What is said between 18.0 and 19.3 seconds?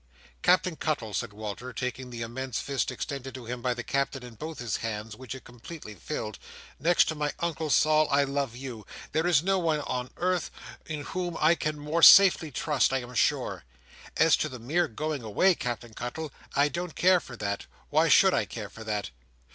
should I care for that!